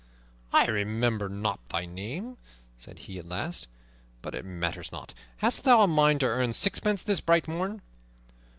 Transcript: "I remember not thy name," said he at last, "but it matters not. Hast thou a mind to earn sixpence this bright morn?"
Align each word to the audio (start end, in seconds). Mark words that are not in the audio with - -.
"I 0.51 0.65
remember 0.65 1.29
not 1.29 1.69
thy 1.69 1.85
name," 1.85 2.39
said 2.75 2.97
he 3.05 3.19
at 3.19 3.27
last, 3.27 3.67
"but 4.23 4.33
it 4.33 4.43
matters 4.43 4.91
not. 4.91 5.13
Hast 5.37 5.63
thou 5.63 5.81
a 5.81 5.87
mind 5.87 6.21
to 6.21 6.25
earn 6.25 6.53
sixpence 6.53 7.03
this 7.03 7.21
bright 7.21 7.47
morn?" 7.47 7.83